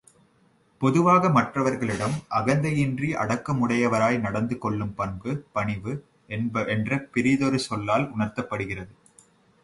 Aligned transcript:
பொதுவாக 0.81 1.29
மற்றவர்களிடம் 1.29 2.15
அகந்தையின்றி 2.29 3.09
அடக்கமுடையவராக 3.23 4.17
நடந்து 4.19 4.55
கொள்ளும் 4.57 4.93
பண்பு, 4.95 5.31
பணிவு 5.51 5.93
என்ற 6.69 6.97
பிறிதொரு 7.11 7.59
சொல்லால் 7.59 8.07
உணர்த்தப்படுகிறது. 8.17 8.91